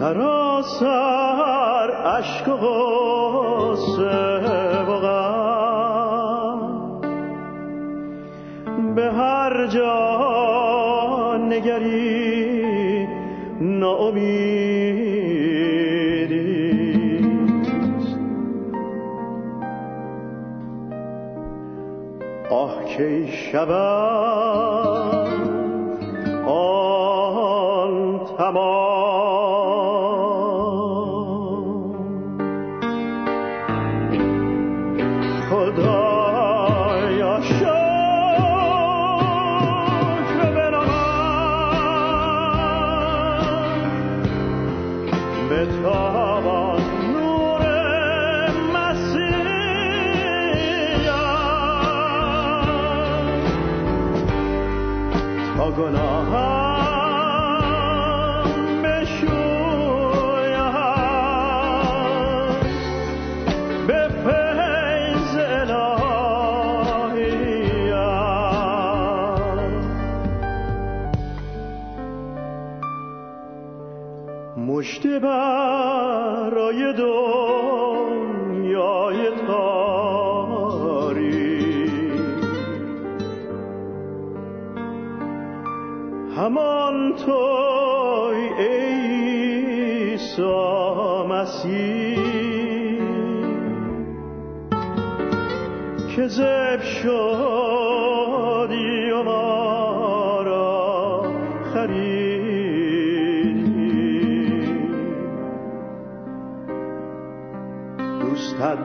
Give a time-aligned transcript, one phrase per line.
[0.00, 2.56] سراسر عشق و
[3.68, 5.00] غصه و
[8.94, 13.08] به هر جا نگری
[13.60, 14.70] ناامیدی.
[22.50, 23.70] آه که شود
[26.46, 28.79] آن تمام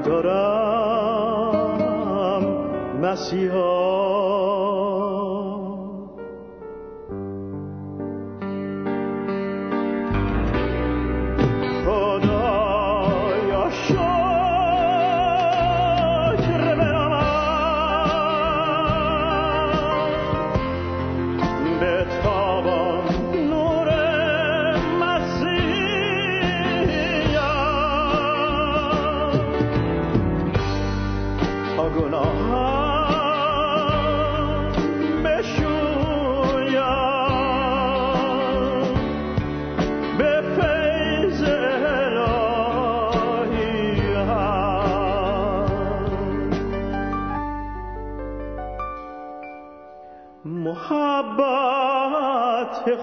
[0.05, 1.66] دارم.
[3.01, 3.74] مسیحا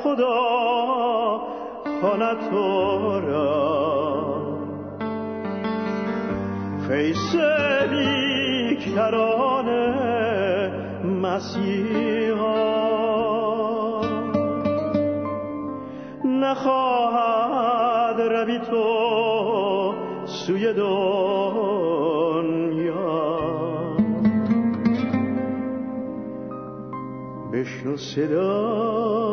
[0.02, 1.40] خدا
[2.02, 3.82] خانه تو را.
[6.88, 7.36] فیس
[7.90, 9.68] بیکران
[11.22, 12.72] مسیحا
[16.24, 19.94] نخواهد روی تو
[20.26, 21.92] سوی دنیا.
[27.52, 29.31] بشنو صدایش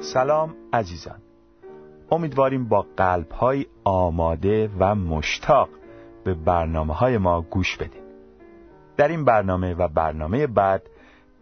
[0.00, 1.22] سلام عزیزان.
[2.10, 5.68] امیدواریم با قلب های آماده و مشتاق
[6.24, 8.02] به برنامه های ما گوش بدید
[8.96, 10.82] در این برنامه و برنامه بعد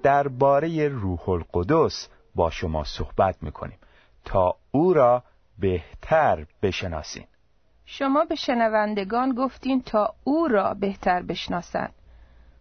[0.02, 3.78] درباره روح القدس با شما صحبت می‌کنیم
[4.24, 5.22] تا او را
[5.58, 7.26] بهتر بشناسیم.
[7.90, 11.92] شما به شنوندگان گفتین تا او را بهتر بشناسند.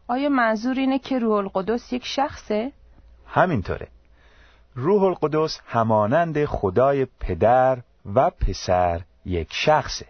[0.07, 2.71] آیا منظور اینه که روح القدس یک شخصه؟
[3.25, 3.87] همینطوره.
[4.75, 7.77] روح القدس همانند خدای پدر
[8.15, 10.05] و پسر یک شخصه.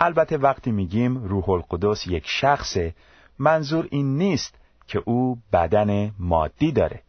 [0.00, 2.94] البته وقتی میگیم روح القدس یک شخصه
[3.38, 4.54] منظور این نیست
[4.86, 7.02] که او بدن مادی داره.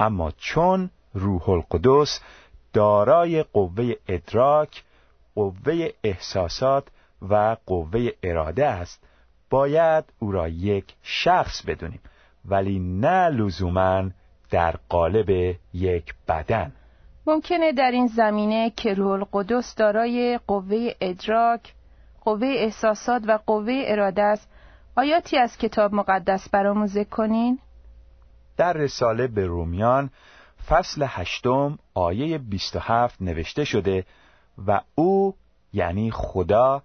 [0.00, 2.20] اما چون روح القدس
[2.72, 4.84] دارای قوه ادراک
[5.36, 6.88] قوه احساسات
[7.30, 9.02] و قوه اراده است
[9.50, 12.00] باید او را یک شخص بدونیم
[12.44, 14.10] ولی نه لزوما
[14.50, 16.72] در قالب یک بدن
[17.26, 21.74] ممکنه در این زمینه که روح القدس دارای قوه ادراک،
[22.24, 24.48] قوه احساسات و قوه اراده است
[24.96, 27.58] آیاتی از کتاب مقدس برامون ذکر کنین؟
[28.56, 30.10] در رساله به رومیان
[30.68, 34.04] فصل هشتم آیه 27 نوشته شده
[34.66, 35.34] و او
[35.72, 36.82] یعنی خدا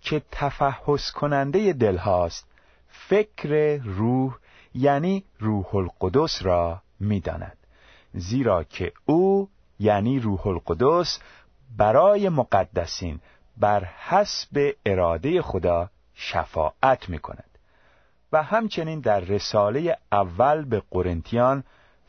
[0.00, 2.46] که تفحص کننده دل هاست
[2.88, 4.38] فکر روح
[4.74, 7.56] یعنی روح القدس را می‌داند.
[8.14, 9.48] زیرا که او
[9.80, 11.18] یعنی روح القدس
[11.76, 13.20] برای مقدسین
[13.56, 17.58] بر حسب اراده خدا شفاعت می کند
[18.32, 21.64] و همچنین در رساله اول به قرنتیان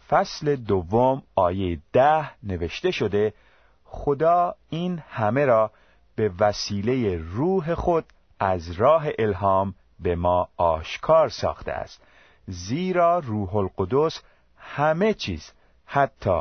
[0.09, 3.33] فصل دوم آیه ده نوشته شده
[3.91, 5.71] خدا این همه را
[6.15, 8.05] به وسیله روح خود
[8.39, 12.01] از راه الهام به ما آشکار ساخته است.
[12.47, 14.21] زیرا روح القدس
[14.57, 15.51] همه چیز
[15.85, 16.39] حتی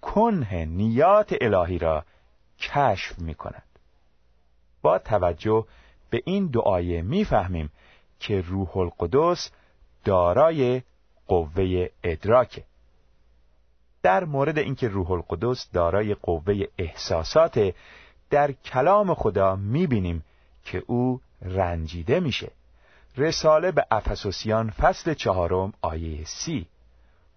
[0.00, 2.04] کنه نیات الهی را
[2.58, 3.62] کشف می کند
[4.82, 5.66] با توجه
[6.10, 7.70] به این دعایه می‌فهمیم
[8.20, 9.50] که روح القدس
[10.04, 10.82] دارای
[11.26, 12.64] قوه ادراکه.
[14.02, 17.74] در مورد اینکه روح القدس دارای قوه احساسات
[18.30, 20.24] در کلام خدا می‌بینیم
[20.64, 22.50] که او رنجیده میشه.
[23.16, 26.66] رساله به افسوسیان فصل چهارم آیه سی.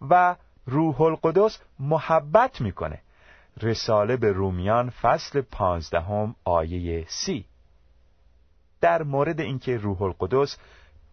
[0.10, 3.02] و روح القدس محبت می‌کنه.
[3.62, 7.46] رساله به رومیان فصل پانزدهم آیه سی.
[8.82, 10.58] در مورد اینکه روح القدس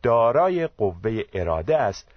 [0.03, 2.09] دارای قوه اراده است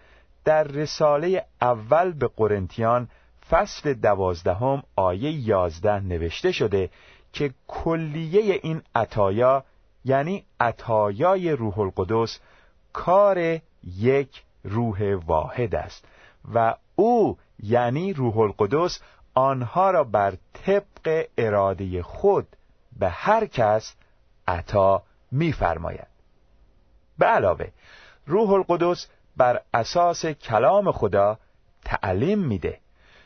[0.45, 3.09] در رساله اول به قرنتیان
[3.49, 6.89] فصل دوازدهم آیه یازده نوشته شده
[7.33, 9.63] که کلیه این عطایا
[10.05, 12.39] یعنی عطایای روح القدس
[12.93, 16.05] کار یک روح واحد است
[16.53, 19.01] و او یعنی روح القدس
[19.33, 22.47] آنها را بر طبق اراده خود
[22.99, 23.95] به هر کس
[24.47, 26.07] عطا می‌فرماید.
[27.17, 27.67] به علاوه
[28.27, 29.07] روح القدس
[29.37, 31.39] بر اساس کلام خدا
[31.85, 32.79] تعلیم میده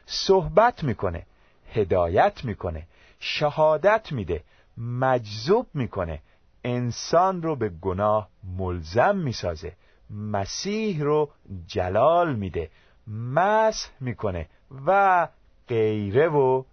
[0.10, 1.26] صحبت می‌کنه
[1.74, 2.84] هدایت می‌کنه
[3.20, 4.44] شهادت میده
[4.78, 6.22] مجذوب می‌کنه
[6.64, 9.74] انسان رو به گناه ملزم می‌سازه
[10.10, 11.30] مسیح رو
[11.68, 12.70] جلال میده
[13.08, 14.48] مسح می‌کنه
[14.86, 15.28] و
[15.68, 16.64] غیره و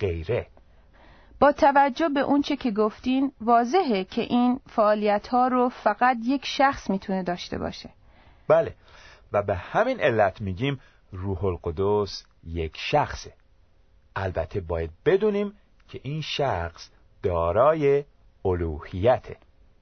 [0.00, 0.46] غیره.
[1.40, 6.90] با توجه به اونچه که گفتین واضحه که این فعالیت ها رو فقط یک شخص
[6.90, 7.90] می‌تونه داشته باشه.
[8.48, 8.74] بله.
[9.32, 10.80] و به همین علت میگیم
[11.12, 13.32] روح القدس یک شخصه.
[14.16, 15.52] البته باید بدونیم
[15.88, 16.88] که این شخص
[17.22, 18.04] دارای
[18.44, 19.36] الوهیته.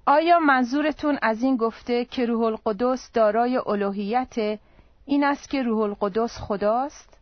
[0.07, 4.59] آیا منظورتون از این گفته که روح القدس دارای الوهیت
[5.05, 7.19] این است که روح القدس خداست؟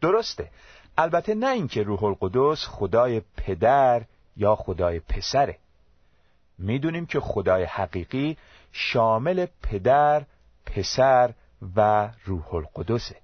[0.00, 0.50] درسته.
[0.98, 4.02] البته نه اینکه روح القدس خدای پدر
[4.36, 5.58] یا خدای پسره.
[6.58, 8.36] می‌دونیم که خدای حقیقی
[8.72, 10.22] شامل پدر،
[10.66, 11.32] پسر
[11.76, 13.16] و روح القدسه.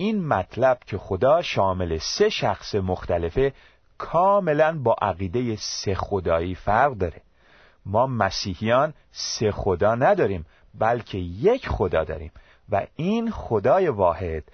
[0.00, 3.52] این مطلب که خدا شامل سه شخص مختلفه
[3.98, 7.20] کاملا با عقیده سه خدایی فرق داره
[7.86, 12.30] ما مسیحیان سه خدا نداریم بلکه یک خدا داریم
[12.68, 14.44] و این خدای واحد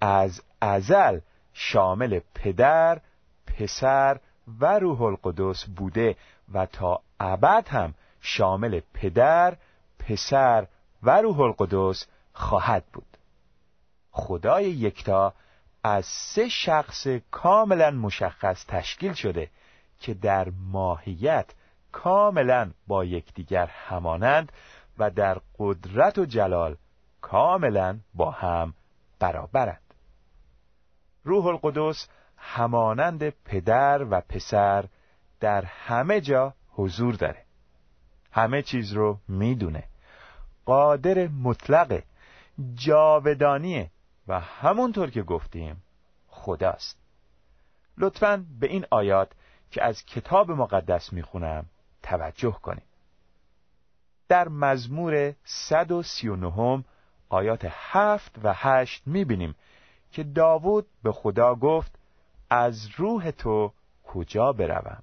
[0.00, 1.20] از ازل
[1.52, 3.00] شامل پدر،
[3.46, 4.20] پسر
[4.60, 6.16] و روح القدس بوده
[6.52, 9.56] و تا ابد هم شامل پدر،
[9.98, 10.66] پسر
[11.02, 13.13] و روح القدس خواهد بود.
[14.16, 15.34] خدای یکتا
[15.84, 19.50] از سه شخص کاملا مشخص تشکیل شده
[20.00, 21.46] که در ماهیت
[21.92, 24.52] کاملا با یکدیگر همانند
[24.98, 26.76] و در قدرت و جلال
[27.20, 28.74] کاملا با هم
[29.20, 29.94] برابرند.
[31.24, 34.84] روح القدس همانند پدر و پسر
[35.40, 37.44] در همه جا حضور داره.
[38.32, 39.84] همه چیز رو می‌دونه.
[40.64, 42.02] قادر مطلق
[42.74, 43.90] جاودانیه.
[44.28, 45.82] و همونطور که گفتیم
[46.28, 46.98] خداست.
[47.98, 49.32] لطفا به این آیات
[49.70, 51.66] که از کتاب مقدس می‌خونم
[52.02, 52.84] توجه کنیم
[54.28, 56.84] در مزمور 139
[57.28, 59.54] آیات 7 و 8 می‌بینیم
[60.12, 61.92] که داوود به خدا گفت
[62.50, 63.72] از روح تو
[64.04, 65.02] کجا بروم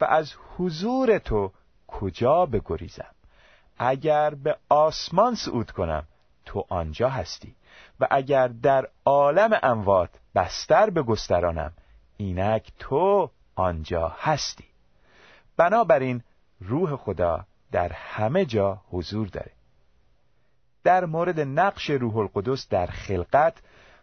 [0.00, 1.52] و از حضور تو
[1.86, 3.14] کجا بگریزم؟
[3.78, 6.06] اگر به آسمان صعود کنم
[6.44, 7.54] تو آنجا هستی.
[8.00, 11.72] و اگر در عالم اموات بستر بگسترانم
[12.16, 14.64] اینک تو آنجا هستی.
[15.56, 16.22] بنابراین
[16.60, 19.50] روح خدا در همه جا حضور داره.
[20.84, 23.54] در مورد نقش روح القدس در خلقت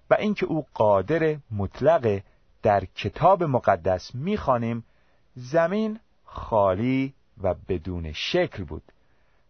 [0.10, 2.22] و اینکه او قادر مطلق
[2.64, 4.84] در کتاب مقدس می‌خوانیم
[5.36, 8.84] زمین خالی و بدون شکل بود.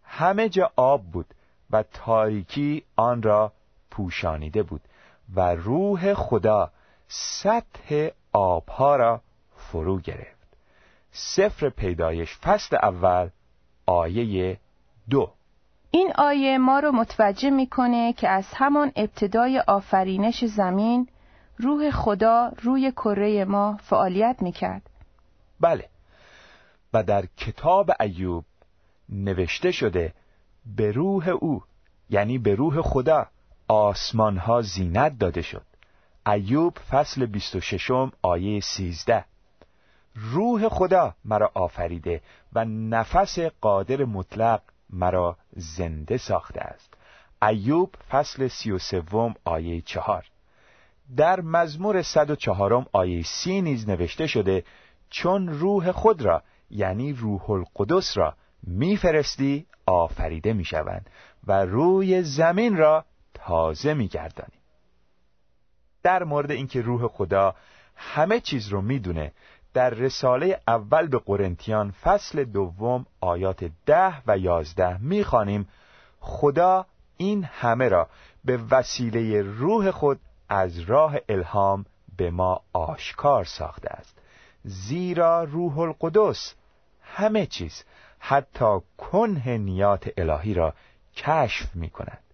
[0.04, 1.34] همه جا آب بود
[1.72, 3.54] و تاریکی آن را
[3.92, 4.82] پوشانیده بود
[5.36, 6.72] و روح خدا
[7.08, 9.22] سطح آبها را
[9.56, 10.38] فرو گرفت.
[11.12, 13.30] سفر پیدایش فصل اول
[13.86, 14.58] آیه
[15.10, 15.32] دو.
[15.92, 21.08] این آیه ما رو متوجه می‌کنه که از همان ابتدای آفرینش زمین
[21.58, 24.82] روح خدا روی کره ما فعالیت می‌کرد.
[25.60, 25.90] بله.
[26.94, 28.46] و در کتاب ایوب
[29.10, 30.14] نوشته شده
[30.66, 31.64] به روح او
[32.10, 33.28] یعنی به روح خدا
[33.68, 35.66] آسمان ها زینت داده شد.
[36.26, 39.26] ایوب فصل 26 آیه 13
[40.16, 42.22] روح خدا مرا آفریده
[42.54, 46.94] و نفس قادر مطلق مرا زنده ساخته است.
[47.42, 50.26] ایوب فصل 33 آیه 4
[51.18, 54.64] در مزمور 104 آیه 30 نیز نوشته شده
[55.10, 61.10] چون روح خود را یعنی روح القدس را میفرستی آفریده می‌شوند
[61.48, 63.06] و روی زمین را
[63.48, 64.58] تازه میگردانی
[66.04, 67.56] در مورد اینکه روح خدا
[67.96, 69.32] همه چیز رو می‌دونه
[69.74, 75.68] در رساله اول به قرنتیان فصل دوم آیات ده و یازده می‌خوانیم
[76.20, 76.86] خدا
[77.18, 78.10] این همه را
[78.46, 81.86] به وسیله روح خود از راه الهام
[82.18, 84.22] به ما آشکار ساخته است.
[84.64, 86.56] زیرا روح القدس
[87.02, 87.84] همه چیز
[88.20, 90.74] حتی کنه نیات الهی را
[91.16, 92.27] کشف می کند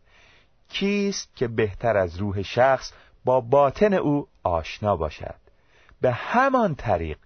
[0.74, 2.92] کیست که بهتر از روح شخص
[3.26, 5.36] با باطن او آشنا باشد؟
[6.02, 7.18] به همان طریق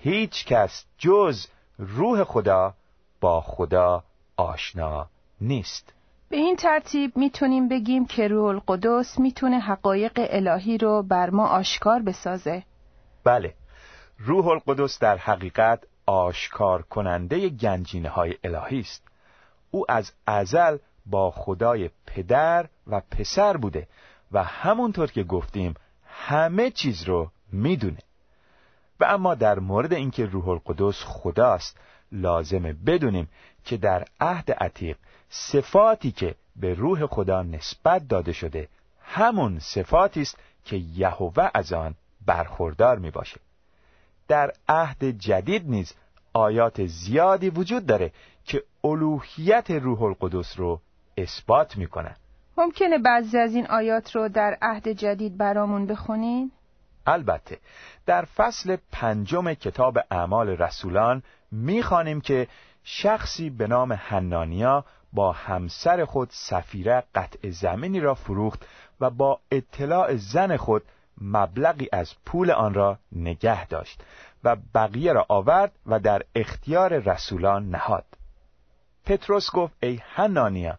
[0.00, 1.46] هیچ کس جز
[1.78, 2.74] روح خدا
[3.20, 4.04] با خدا
[4.36, 5.06] آشنا
[5.40, 5.92] نیست.
[6.28, 12.02] به این ترتیب می‌تونیم بگیم که روح القدس می‌تونه حقایق الهی رو بر ما آشکار
[12.02, 12.62] بسازه.
[13.24, 13.54] بله
[14.18, 19.02] روح القدس در حقیقت آشکار کننده گنجینه های الهی است.
[19.70, 23.88] او از ازل با خدای پدر و پسر بوده
[24.32, 25.74] و همونطور که گفتیم
[26.06, 27.98] همه چیز رو می‌دونه
[29.00, 31.80] و اما در مورد اینکه روح القدس خداست
[32.12, 33.28] لازمه بدونیم
[33.64, 34.96] که در عهد عتیق
[35.28, 38.68] صفاتی که به روح خدا نسبت داده شده
[39.02, 41.94] همون صفاتی است که یهوه از آن
[42.26, 43.40] برخوردار می باشه.
[44.28, 45.92] در عهد جدید نیز
[46.32, 48.12] آیات زیادی وجود داره
[48.44, 50.80] که الوهیت روح القدس رو
[51.16, 52.16] اثبات می‌کنن
[52.56, 56.52] ممکنه بعضی از این آیات رو در عهد جدید برامون بخونین؟
[57.06, 57.58] البته
[58.06, 62.48] در فصل پنجم کتاب اعمال رسولان می‌خوانیم که
[62.84, 68.66] شخصی به نام حنانیا با همسر خود سفیره قطع زمینی را فروخت
[69.00, 70.82] و با اطلاع زن خود
[71.20, 74.02] مبلغی از پول آن را نگه داشت
[74.44, 78.04] و بقیه را آورد و در اختیار رسولان نهاد
[79.06, 80.78] پتروس گفت ای حنانیا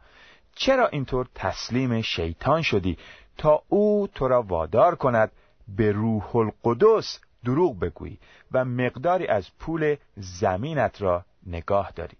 [0.56, 2.98] چرا اینطور تسلیم شیطان شدی
[3.38, 5.32] تا او تو را وادار کند
[5.68, 8.20] به روح القدس دروغ بگویی
[8.52, 12.18] و مقداری از پول زمینت را نگاه داری؟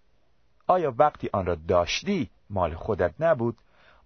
[0.68, 3.58] آیا وقتی آن را داشتی مال خودت نبود؟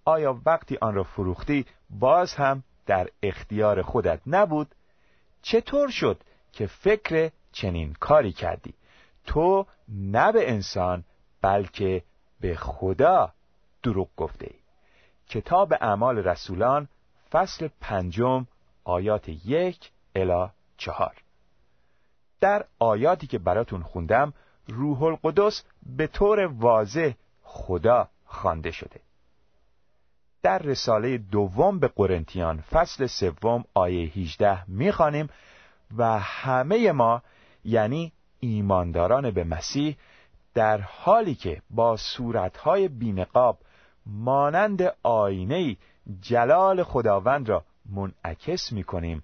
[0.05, 4.75] آیا وقتی آن را فروختی باز هم در اختیار خودت نبود؟
[5.41, 6.21] چطور شد
[6.53, 8.73] که فکر چنین کاری کردی؟
[9.25, 11.03] تو نه به انسان
[11.41, 12.03] بلکه
[12.41, 13.33] به خدا
[13.83, 14.59] دروغ گفته ای.
[15.29, 16.87] کتاب اعمال رسولان
[17.31, 18.47] فصل پنجم
[18.83, 21.15] آیات یک الا چهار.
[22.41, 24.33] در آیاتی که براتون خوندم
[24.67, 25.63] روح القدس
[25.97, 27.11] به طور واضح
[27.43, 28.99] خدا خوانده شده.
[30.41, 35.29] در رساله دوم به قرنتیان فصل سوم آیه 18 می‌خوانیم
[35.97, 37.21] و همه ما
[37.65, 39.97] یعنی ایمانداران به مسیح
[40.53, 43.57] در حالی که با صورتهای بینقاب
[44.09, 45.77] مانند آینه
[46.21, 49.23] جلال خداوند را منعکس می کنیم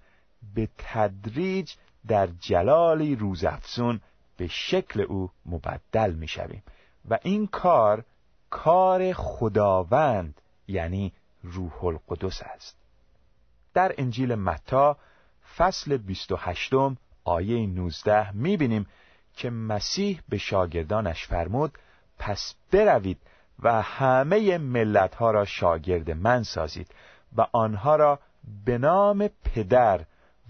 [0.56, 1.74] به تدریج
[2.08, 4.02] در جلالی روزافزون
[4.38, 6.64] به شکل او مبدل می شویم
[7.10, 8.04] و این کار
[8.50, 11.14] کار خداوند یعنی
[11.44, 12.78] روح القدس است.
[13.74, 14.98] در انجیل متا
[15.58, 16.74] فصل 28
[17.24, 18.86] آیه 19 می بینیم
[19.36, 21.78] که مسیح به شاگردانش فرمود
[22.20, 23.18] پس بروید
[23.64, 26.88] و همه ملت ها را شاگرد من سازید
[27.38, 28.20] و آنها را
[28.66, 30.06] به نام پدر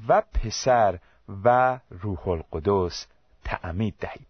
[0.07, 0.99] و پسر
[1.43, 3.07] و روح القدس
[3.43, 4.27] تعمید دهید.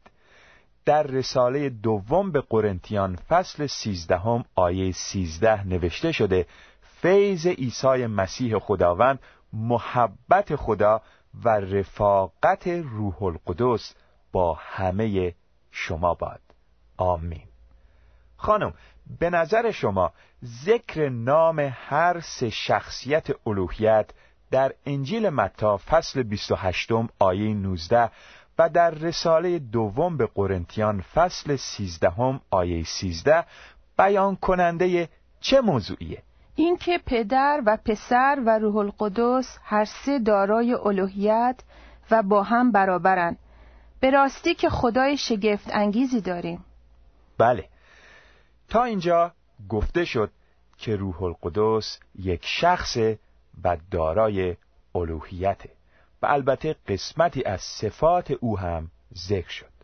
[0.85, 6.45] در رساله دوم به قرنتیان فصل سیزدهم آیه سیزده نوشته شده
[6.81, 9.19] فیض عیسی مسیح خداوند
[9.53, 11.01] محبت خدا
[11.43, 13.95] و رفاقت روح القدس
[14.31, 15.33] با همه
[15.71, 16.41] شما باد.
[16.97, 17.54] آمین.
[18.45, 18.73] خانم
[19.19, 20.11] به نظر شما
[20.65, 24.09] ذکر نام هر سه شخصیت الوهیت
[24.51, 28.09] در انجیل متا فصل 28 آیه 19
[28.59, 32.11] و در رساله دوم به قرنتیان فصل 13
[32.49, 33.43] آیه 13
[33.97, 36.23] بیان کننده چه موضوعیه؟
[36.55, 41.59] اینکه پدر و پسر و روح القدس هر سه دارای الوهیت
[42.11, 43.37] و با هم برابرند
[43.99, 46.65] به راستی که خدای شگفت انگیزی داریم.
[47.37, 47.69] بله.
[48.69, 49.31] تا اینجا
[49.69, 50.31] گفته شد
[50.77, 52.97] که روح القدس یک شخص
[53.63, 54.55] و دارای
[54.95, 55.69] الوهیته
[56.21, 59.75] و البته قسمتی از صفات او هم ذکر شد.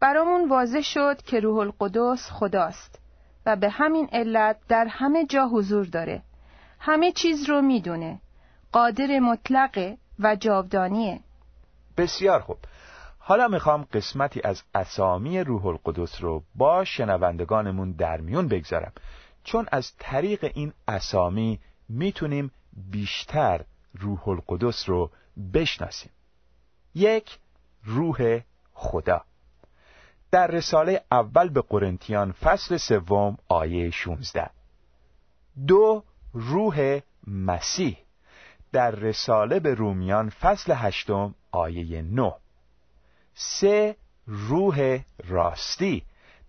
[0.00, 2.98] برامون واضح شد که روح القدس خداست
[3.46, 6.22] و به همین علت در همه جا حضور داره.
[6.80, 8.20] همه چیز رو می‌دونه.
[8.72, 11.20] قادر مطلقه و جاودانیه.
[11.96, 12.58] بسیار خوب.
[13.28, 18.92] حالا می‌خوام قسمتی از اسامی روح القدس رو با شنوندگانمون در میون بگذارم.
[19.44, 22.50] چون از طریق این اسامی می‌تونیم
[22.90, 23.64] بیشتر
[23.94, 25.10] روح القدس رو
[25.54, 26.10] بشناسیم.
[26.94, 27.38] یک
[27.84, 28.40] روح
[28.72, 29.24] خدا.
[30.30, 34.50] در رساله اول به قرنتیان فصل سوم آیه 16
[35.66, 37.98] دو روح مسیح.
[38.72, 42.32] در رساله به رومیان فصل هشتم آیه 9
[43.40, 43.96] سه
[44.26, 44.98] روح
[45.28, 46.02] راستی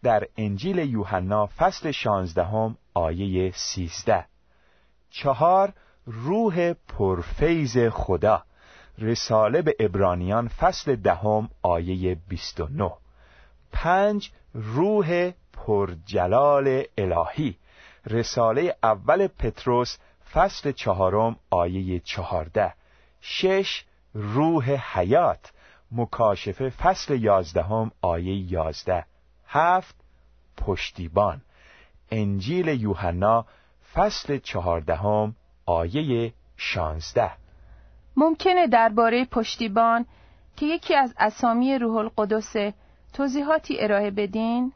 [0.04, 4.26] در انجیل یوحنا فصل شانزدهم آیه سیزده.
[5.10, 5.74] چهار
[6.06, 8.44] روح پرفیز خدا
[8.98, 12.92] رساله به ابرانیان فصل دهم آیه 29
[13.72, 17.56] پنج روح پرجلال الهی
[18.06, 19.98] رساله اول پتروس
[20.34, 22.74] فصل چهارم آیه چهارده.
[23.22, 25.52] شش روح حیات
[25.92, 29.06] مکاشفه فصل یازدهم آیه یازده.
[29.48, 29.96] هفت
[30.58, 31.42] پشتیبان.
[32.12, 33.46] انجیل یوحنا
[33.94, 37.32] فصل چهاردهم آیه شانزده.
[38.16, 40.06] ممکنه درباره پشتیبان
[40.56, 42.74] که یکی از اسامی روح القدس
[43.14, 44.74] توضیحاتی ارائه بدین؟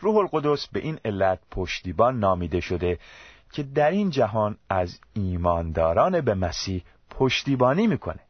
[0.00, 2.98] روح القدس به این علت پشتیبان نامیده شده
[3.52, 8.20] که در این جهان از ایمانداران به مسیح پشتیبانی می‌کنه.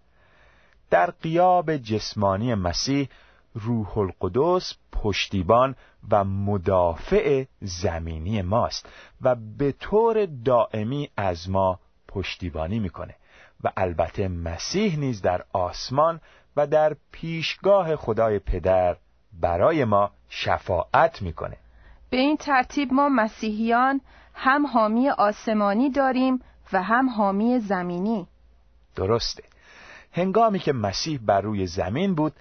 [0.94, 3.08] در قیاب جسمانی مسیح
[3.54, 5.76] روح القدس پشتیبان
[6.10, 8.88] و مدافع زمینی ماست
[9.22, 11.78] و به طور دائمی از ما
[12.08, 13.14] پشتیبانی می‌کنه
[13.64, 16.20] و البته مسیح نیز در آسمان
[16.56, 18.96] و در پیشگاه خدای پدر
[19.40, 21.56] برای ما شفاعت می‌کنه.
[22.10, 24.00] به این ترتیب ما مسیحیان
[24.34, 28.26] هم حامی آسمانی داریم و هم حامی زمینی.
[28.96, 29.53] درسته.
[30.14, 32.32] هنگامی که مسیح بر روی زمین بود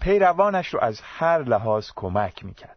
[0.00, 2.76] پیروانش رو از هر لحاظ کمک می‌کرد.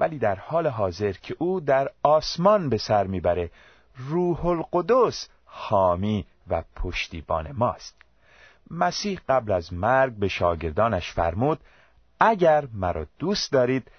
[0.00, 3.50] ولی در حال حاضر که او در آسمان به سر می‌بره
[3.96, 7.94] روح القدس حامی و پشتیبان ماست.
[8.70, 11.60] مسیح قبل از مرگ به شاگردانش فرمود
[12.20, 13.90] اگر مرا دوست دارید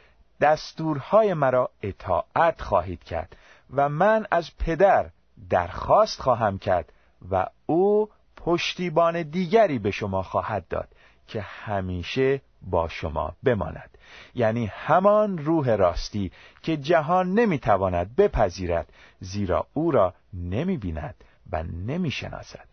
[0.41, 3.35] دستورهای مرا اطاعت خواهید کرد
[3.73, 5.09] و من از پدر
[5.49, 6.93] درخواست خواهم کرد
[7.31, 10.88] و او پشتیبان دیگری به شما خواهد داد
[11.28, 13.97] که همیشه با شما بماند.
[14.36, 21.15] یعنی همان روح راستی که جهان نمی‌تواند بپذیرد زیرا او را نمی‌بیند
[21.52, 22.67] و نمی‌شناسد.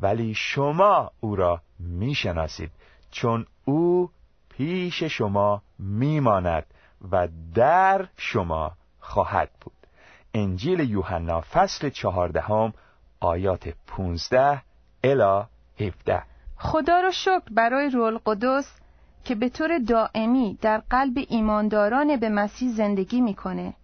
[0.00, 2.70] ولی شما او را می‌شناسید
[3.10, 4.10] چون او
[4.48, 6.66] پیش شما میماند
[7.10, 9.72] و در شما خواهد بود.
[10.34, 12.72] انجیل یوحنا فصل چهاردهم
[13.20, 14.62] آیات 15
[15.04, 15.46] الا
[15.80, 16.22] 17
[16.56, 18.80] خدا رو شکر برای رول قدس
[19.24, 23.74] که به طور دائمی در قلب ایمانداران به مسیح زندگی می‌کنه.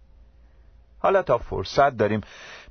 [0.99, 2.21] حالا تا فرصت داریم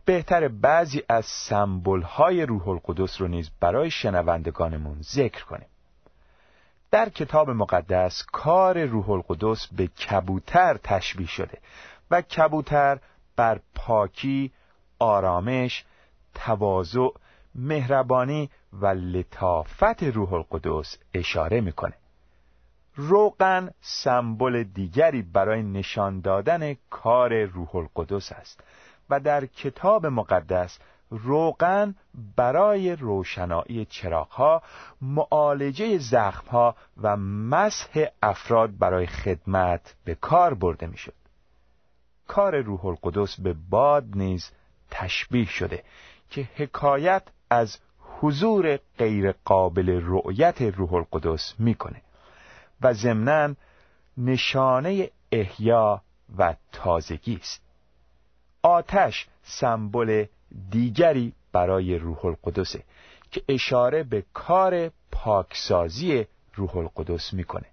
[0.05, 5.69] بهتر بعضی از سمبل های روح القدس رو نیز برای شنوندگانمون ذکر کنیم.
[6.91, 11.59] در کتاب مقدس کار روح القدس به کبوتر تشبیه شده
[12.11, 12.99] و کبوتر
[13.37, 14.53] بر پاکی،
[14.99, 15.85] آرامش،
[16.35, 17.09] تواضع،
[17.55, 21.95] مهربانی و لطافت روح القدس اشاره می‌کنه.
[22.97, 28.65] روغن سمبل دیگری برای نشان دادن کار روح القدس است
[29.11, 30.79] و در کتاب مقدس
[31.11, 31.95] روغن
[32.37, 34.63] برای روشنایی چراغها
[35.01, 41.15] معالجه زخمها و مسح افراد برای خدمت به کار برده می‌شد
[42.27, 44.51] کار روح القدس به باد نیز
[44.91, 45.85] تشبیه شده
[46.31, 47.79] که حکایت از
[48.21, 52.03] حضور غیر قابل رؤیت روح القدس می‌کنه
[52.81, 53.55] و ضمناً
[54.17, 56.03] نشانه احیا
[56.39, 57.63] و تازگی است.
[58.63, 60.27] آتش سمبل
[60.71, 62.83] دیگری برای روح القدسه
[63.31, 67.67] که اشاره به کار پاکسازی روح القدس می‌کنه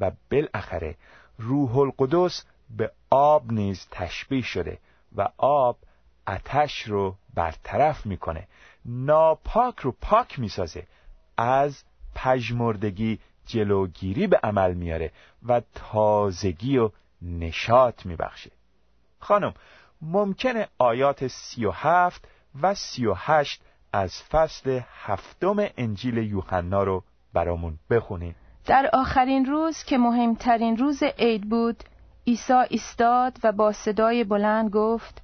[0.00, 0.96] و بالاخره
[1.38, 2.44] روح القدس
[2.76, 4.78] به آب نیز تشبیه شده
[5.16, 5.78] و آب
[6.26, 8.48] آتش رو برطرف می‌کنه
[8.84, 10.86] ناپاک رو پاک می‌سازه.
[11.36, 15.12] از پژمردگی جلوگیری به عمل میاره
[15.48, 16.90] و تازگی و
[17.22, 18.50] نشاط میبخشه.
[19.20, 19.54] خانم
[20.02, 22.28] ممکنه آیات سی و هفت
[22.62, 23.62] و سی و هشت
[23.92, 28.34] از فصل هفتم انجیل یوحنا رو برامون بخونیم
[28.66, 31.84] در آخرین روز که مهمترین روز عید بود
[32.26, 35.22] عیسی ایستاد و با صدای بلند گفت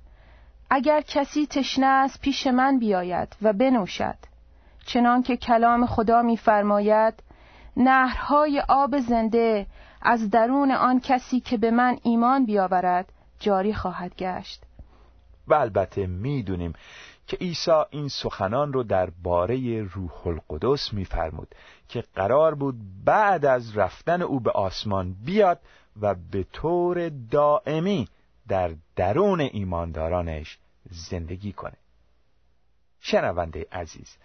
[0.71, 4.17] اگر کسی تشنه است پیش من بیاید و بنوشد
[4.87, 7.15] چنان که کلام خدا می‌فرماید
[7.77, 9.67] نهرهای آب زنده
[10.03, 14.63] از درون آن کسی که به من ایمان بیاورد جاری خواهد گشت.
[15.49, 16.73] و البته می‌دونیم
[17.27, 21.55] که عیسی این سخنان رو در باره روح القدس میفرمود
[21.89, 22.75] که قرار بود
[23.05, 25.61] بعد از رفتن او به آسمان بیاد
[26.01, 28.09] و به طور دائمی
[28.49, 30.59] در درون ایماندارانش
[30.91, 31.77] زندگی کنه.
[33.01, 34.17] شنونده عزیز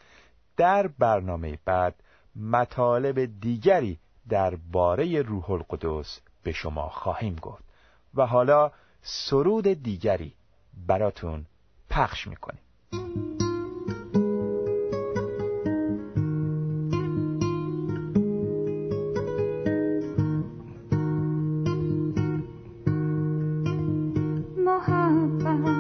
[0.58, 1.96] در برنامه بعد
[2.36, 7.64] مطالب دیگری در باره روح القدس به شما خواهیم گفت
[8.14, 10.34] و حالا سرود دیگری
[10.88, 11.46] براتون
[11.90, 12.62] پخش می‌کنیم.
[24.80, 24.94] 好
[25.44, 25.79] 吧。